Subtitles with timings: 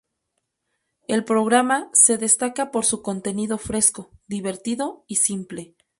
[1.07, 5.75] El programa se destaca por su contenido fresco, divertido y simple.